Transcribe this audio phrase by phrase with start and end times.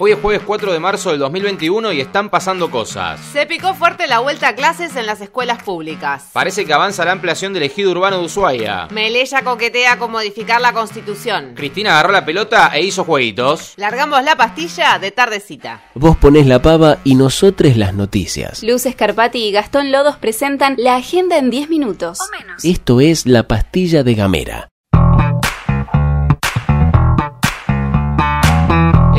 [0.00, 3.18] Hoy es jueves 4 de marzo del 2021 y están pasando cosas.
[3.32, 6.30] Se picó fuerte la vuelta a clases en las escuelas públicas.
[6.32, 8.86] Parece que avanza la ampliación del ejido urbano de Ushuaia.
[8.92, 11.54] Melella coquetea con modificar la constitución.
[11.56, 13.72] Cristina agarró la pelota e hizo jueguitos.
[13.76, 15.82] Largamos la pastilla de tardecita.
[15.94, 18.62] Vos ponés la pava y nosotros las noticias.
[18.62, 22.20] Luz Escarpati y Gastón Lodos presentan la agenda en 10 minutos.
[22.20, 22.64] O menos.
[22.64, 24.68] Esto es la pastilla de Gamera.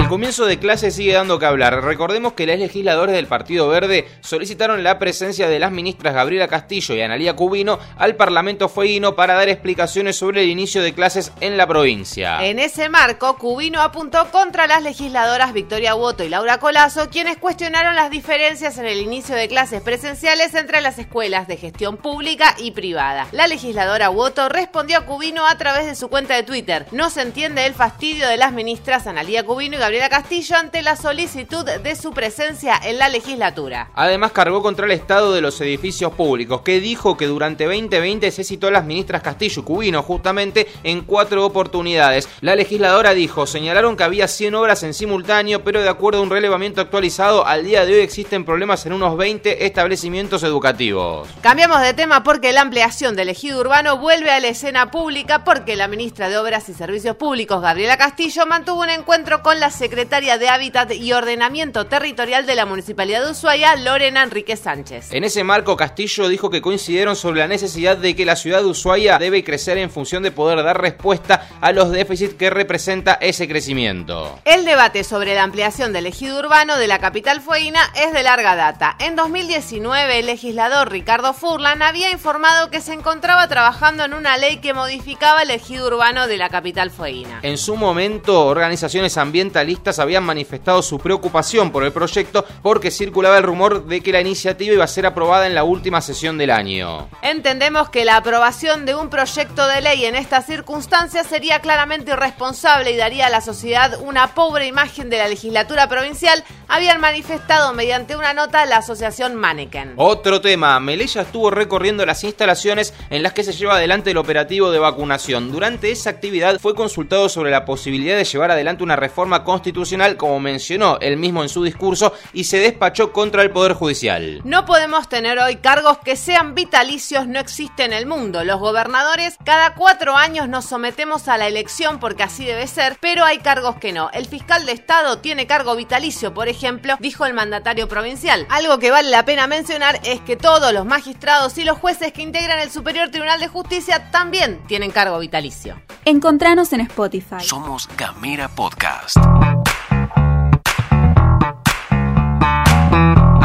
[0.10, 1.84] Comienzo de clase sigue dando que hablar.
[1.84, 6.96] Recordemos que los legisladores del Partido Verde solicitaron la presencia de las ministras Gabriela Castillo
[6.96, 11.58] y Analía Cubino al Parlamento Fueguino para dar explicaciones sobre el inicio de clases en
[11.58, 12.44] la provincia.
[12.44, 17.96] En ese marco, Cubino apuntó contra las legisladoras Victoria Woto y Laura Colazo, quienes cuestionaron
[17.96, 22.72] las diferencias en el inicio de clases presenciales entre las escuelas de gestión pública y
[22.72, 23.28] privada.
[23.32, 26.88] La legisladora Woto respondió a Cubino a través de su cuenta de Twitter.
[26.92, 30.96] No se entiende el fastidio de las ministras Analía Cubino y Gabriela Castillo ante la
[30.96, 33.92] solicitud de su presencia en la legislatura.
[33.94, 38.46] Además cargó contra el estado de los edificios públicos, que dijo que durante 2020 se
[38.46, 42.30] citó a las ministras Castillo y Cubino justamente en cuatro oportunidades.
[42.40, 46.30] La legisladora dijo, señalaron que había 100 obras en simultáneo, pero de acuerdo a un
[46.30, 51.28] relevamiento actualizado, al día de hoy existen problemas en unos 20 establecimientos educativos.
[51.42, 55.76] Cambiamos de tema porque la ampliación del ejido urbano vuelve a la escena pública porque
[55.76, 59.89] la ministra de Obras y Servicios Públicos, Gabriela Castillo, mantuvo un encuentro con la secretaria
[59.90, 65.12] de Hábitat y Ordenamiento Territorial de la Municipalidad de Ushuaia, Lorena Enrique Sánchez.
[65.12, 68.68] En ese marco, Castillo dijo que coincidieron sobre la necesidad de que la ciudad de
[68.68, 73.48] Ushuaia debe crecer en función de poder dar respuesta a los déficits que representa ese
[73.48, 74.40] crecimiento.
[74.46, 78.56] El debate sobre la ampliación del ejido urbano de la capital fueguina es de larga
[78.56, 78.96] data.
[79.00, 84.58] En 2019, el legislador Ricardo Furlan había informado que se encontraba trabajando en una ley
[84.58, 87.40] que modificaba el ejido urbano de la capital fueguina.
[87.42, 93.44] En su momento, organizaciones ambientalistas habían manifestado su preocupación por el proyecto porque circulaba el
[93.44, 97.10] rumor de que la iniciativa iba a ser aprobada en la última sesión del año.
[97.22, 102.92] Entendemos que la aprobación de un proyecto de ley en estas circunstancias sería claramente irresponsable
[102.92, 108.16] y daría a la sociedad una pobre imagen de la legislatura provincial, habían manifestado mediante
[108.16, 109.94] una nota la asociación Manneken.
[109.96, 114.72] Otro tema, Melella estuvo recorriendo las instalaciones en las que se lleva adelante el operativo
[114.72, 115.52] de vacunación.
[115.52, 120.18] Durante esa actividad fue consultado sobre la posibilidad de llevar adelante una reforma constitucional constitucional,
[120.18, 124.42] como mencionó él mismo en su discurso, y se despachó contra el Poder Judicial.
[124.44, 128.44] No podemos tener hoy cargos que sean vitalicios, no existe en el mundo.
[128.44, 133.26] Los gobernadores cada cuatro años nos sometemos a la elección porque así debe ser, pero
[133.26, 134.10] hay cargos que no.
[134.12, 138.48] El fiscal de Estado tiene cargo vitalicio, por ejemplo, dijo el mandatario provincial.
[138.50, 142.24] Algo que vale la pena mencionar es que todos los magistrados y los jueces que
[142.24, 145.80] integran el Superior Tribunal de Justicia también tienen cargo vitalicio.
[146.06, 147.42] Encontranos en Spotify.
[147.42, 149.18] Somos Gamera Podcast.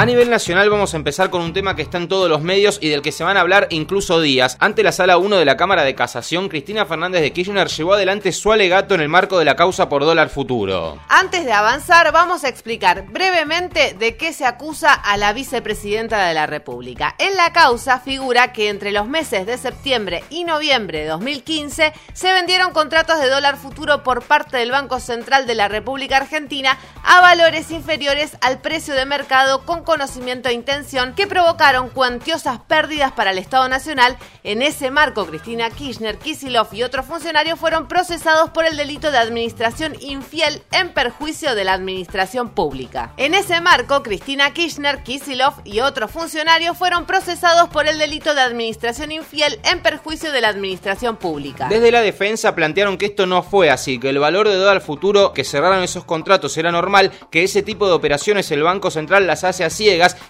[0.04, 2.76] A nivel nacional vamos a empezar con un tema que está en todos los medios
[2.82, 4.58] y del que se van a hablar incluso días.
[4.60, 8.30] Ante la sala 1 de la Cámara de Casación, Cristina Fernández de Kirchner llevó adelante
[8.32, 10.98] su alegato en el marco de la causa por dólar futuro.
[11.08, 16.34] Antes de avanzar, vamos a explicar brevemente de qué se acusa a la vicepresidenta de
[16.34, 17.14] la República.
[17.18, 22.32] En la causa figura que entre los meses de septiembre y noviembre de 2015 se
[22.34, 27.22] vendieron contratos de dólar futuro por parte del Banco Central de la República Argentina a
[27.22, 33.30] valores inferiores al precio de mercado con conocimiento e intención que provocaron cuantiosas pérdidas para
[33.30, 34.16] el Estado Nacional.
[34.42, 39.18] En ese marco, Cristina Kirchner, Kisilov y otros funcionarios fueron procesados por el delito de
[39.18, 43.12] administración infiel en perjuicio de la administración pública.
[43.18, 48.40] En ese marco, Cristina Kirchner, Kisilov y otros funcionarios fueron procesados por el delito de
[48.40, 51.68] administración infiel en perjuicio de la administración pública.
[51.68, 55.32] Desde la defensa plantearon que esto no fue así, que el valor de dólar futuro
[55.32, 59.44] que cerraron esos contratos era normal, que ese tipo de operaciones el Banco Central las
[59.44, 59.83] hace así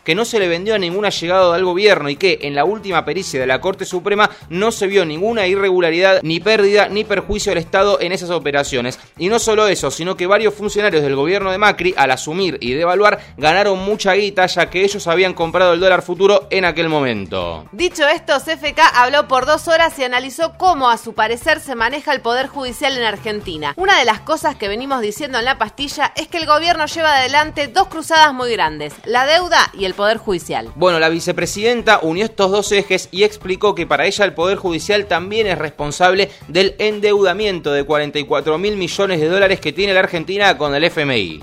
[0.04, 3.04] que no se le vendió a ningún allegado del gobierno y que en la última
[3.04, 7.58] pericia de la Corte Suprema no se vio ninguna irregularidad, ni pérdida, ni perjuicio al
[7.58, 8.98] Estado en esas operaciones.
[9.18, 12.72] Y no solo eso, sino que varios funcionarios del gobierno de Macri, al asumir y
[12.72, 17.66] devaluar, ganaron mucha guita ya que ellos habían comprado el dólar futuro en aquel momento.
[17.72, 22.12] Dicho esto, CFK habló por dos horas y analizó cómo a su parecer se maneja
[22.12, 23.74] el Poder Judicial en Argentina.
[23.76, 27.18] Una de las cosas que venimos diciendo en la pastilla es que el gobierno lleva
[27.18, 30.72] adelante dos cruzadas muy grandes, la deuda y el Poder Judicial.
[30.76, 35.06] Bueno, la vicepresidenta unió estos dos ejes y explicó que para ella el Poder Judicial
[35.06, 40.56] también es responsable del endeudamiento de 44 mil millones de dólares que tiene la Argentina
[40.56, 41.42] con el FMI.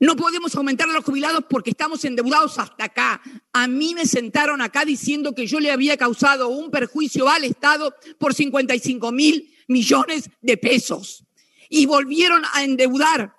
[0.00, 3.22] No podemos aumentar a los jubilados porque estamos endeudados hasta acá.
[3.54, 7.94] A mí me sentaron acá diciendo que yo le había causado un perjuicio al Estado
[8.18, 11.24] por 55 mil millones de pesos.
[11.70, 13.34] Y volvieron a endeudar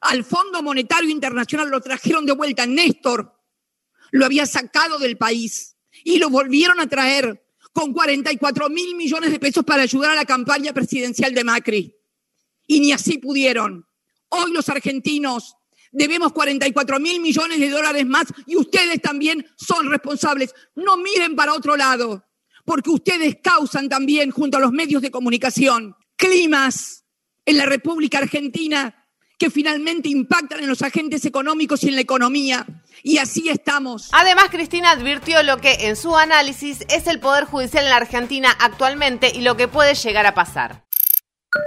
[0.00, 2.66] al Fondo Monetario Internacional, lo trajeron de vuelta.
[2.66, 3.34] Néstor
[4.10, 9.38] lo había sacado del país y lo volvieron a traer con 44 mil millones de
[9.38, 11.96] pesos para ayudar a la campaña presidencial de Macri.
[12.66, 13.86] Y ni así pudieron.
[14.28, 15.56] Hoy los argentinos
[15.92, 20.54] debemos 44 mil millones de dólares más y ustedes también son responsables.
[20.74, 22.24] No miren para otro lado,
[22.64, 27.04] porque ustedes causan también, junto a los medios de comunicación, climas
[27.44, 28.99] en la República Argentina
[29.40, 32.66] que finalmente impactan en los agentes económicos y en la economía.
[33.02, 34.10] Y así estamos.
[34.12, 38.54] Además, Cristina advirtió lo que en su análisis es el Poder Judicial en la Argentina
[38.60, 40.84] actualmente y lo que puede llegar a pasar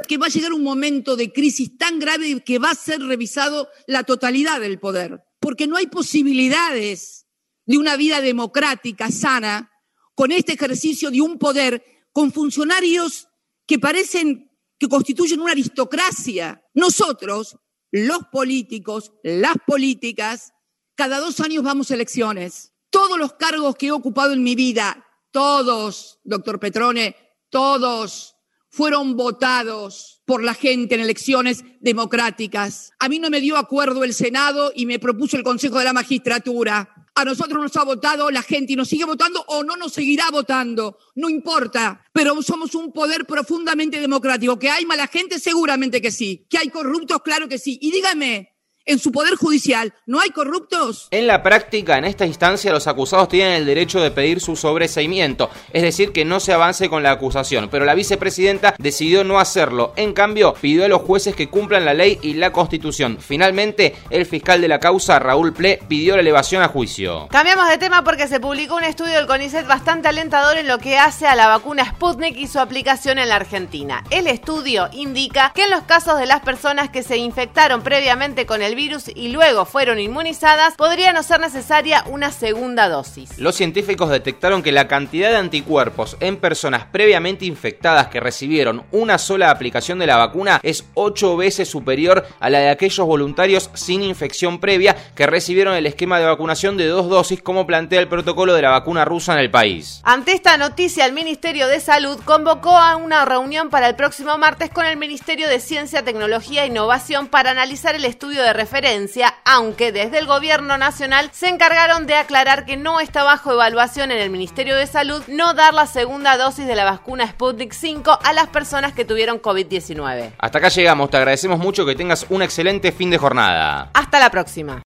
[0.07, 3.67] que va a llegar un momento de crisis tan grave que va a ser revisado
[3.85, 7.25] la totalidad del poder, porque no hay posibilidades
[7.65, 9.71] de una vida democrática, sana,
[10.15, 11.83] con este ejercicio de un poder,
[12.13, 13.27] con funcionarios
[13.67, 14.52] que parecen
[14.83, 16.61] que constituyen una aristocracia.
[16.73, 17.57] Nosotros,
[17.91, 20.51] los políticos, las políticas,
[20.95, 22.73] cada dos años vamos a elecciones.
[22.89, 27.15] Todos los cargos que he ocupado en mi vida, todos, doctor Petrone,
[27.49, 28.35] todos
[28.69, 32.91] fueron votados por la gente en elecciones democráticas.
[32.99, 35.93] A mí no me dio acuerdo el Senado y me propuso el Consejo de la
[35.93, 37.02] Magistratura.
[37.15, 40.31] A nosotros nos ha votado la gente y nos sigue votando o no nos seguirá
[40.31, 40.97] votando.
[41.15, 42.03] No importa.
[42.11, 44.57] Pero somos un poder profundamente democrático.
[44.57, 45.39] ¿Que hay mala gente?
[45.39, 46.47] Seguramente que sí.
[46.49, 47.21] ¿Que hay corruptos?
[47.21, 47.77] Claro que sí.
[47.81, 48.52] Y dígame,
[48.85, 51.07] en su poder judicial no hay corruptos?
[51.11, 55.49] En la práctica, en esta instancia, los acusados tienen el derecho de pedir su sobreseimiento,
[55.71, 59.93] es decir, que no se avance con la acusación, pero la vicepresidenta decidió no hacerlo.
[59.95, 63.17] En cambio, pidió a los jueces que cumplan la ley y la constitución.
[63.19, 67.27] Finalmente, el fiscal de la causa, Raúl Ple, pidió la elevación a juicio.
[67.29, 70.97] Cambiamos de tema porque se publicó un estudio del CONICET bastante alentador en lo que
[70.97, 74.03] hace a la vacuna Sputnik y su aplicación en la Argentina.
[74.09, 78.61] El estudio indica que en los casos de las personas que se infectaron previamente con
[78.61, 83.37] el virus y luego fueron inmunizadas, podría no ser necesaria una segunda dosis.
[83.37, 89.17] Los científicos detectaron que la cantidad de anticuerpos en personas previamente infectadas que recibieron una
[89.17, 94.03] sola aplicación de la vacuna es 8 veces superior a la de aquellos voluntarios sin
[94.03, 98.53] infección previa que recibieron el esquema de vacunación de dos dosis como plantea el protocolo
[98.53, 100.01] de la vacuna rusa en el país.
[100.03, 104.69] Ante esta noticia, el Ministerio de Salud convocó a una reunión para el próximo martes
[104.69, 109.91] con el Ministerio de Ciencia, Tecnología e Innovación para analizar el estudio de referencia, aunque
[109.91, 114.29] desde el gobierno nacional se encargaron de aclarar que no está bajo evaluación en el
[114.29, 118.47] Ministerio de Salud no dar la segunda dosis de la vacuna Sputnik 5 a las
[118.47, 120.35] personas que tuvieron COVID-19.
[120.37, 123.89] Hasta acá llegamos, te agradecemos mucho que tengas un excelente fin de jornada.
[123.93, 124.81] Hasta la próxima.